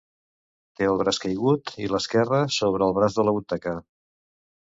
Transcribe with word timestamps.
Té 0.79 0.87
el 0.91 0.95
braç 1.01 1.19
caigut 1.25 1.73
i 1.83 1.89
l'esquerra 1.91 2.41
sobre 2.57 2.85
el 2.89 2.97
braç 2.97 3.19
de 3.21 3.27
la 3.29 3.37
butaca. 3.37 3.77